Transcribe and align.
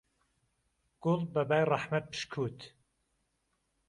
گوڵ 1.03 1.19
به 1.33 1.41
بای 1.49 1.63
ڕهحمهت 1.69 2.05
پشکووت 2.11 2.59